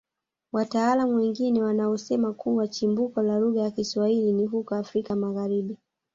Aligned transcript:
Wataalamu 0.53 1.15
wengine 1.15 1.63
wanaosema 1.63 2.33
kuwa 2.33 2.67
chimbuko 2.67 3.21
la 3.21 3.39
lugha 3.39 3.61
ya 3.61 3.71
Kiswahili 3.71 4.33
ni 4.33 4.45
huko 4.45 4.75
Afrika 4.75 5.09
ya 5.13 5.19
Magharibi 5.19 5.77